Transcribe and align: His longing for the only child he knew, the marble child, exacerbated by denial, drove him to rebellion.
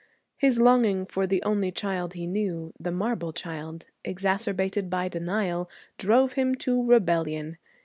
His 0.35 0.59
longing 0.59 1.05
for 1.05 1.27
the 1.27 1.43
only 1.43 1.71
child 1.71 2.13
he 2.15 2.25
knew, 2.25 2.73
the 2.79 2.89
marble 2.89 3.31
child, 3.31 3.85
exacerbated 4.03 4.89
by 4.89 5.07
denial, 5.07 5.69
drove 5.99 6.33
him 6.33 6.55
to 6.55 6.83
rebellion. 6.83 7.59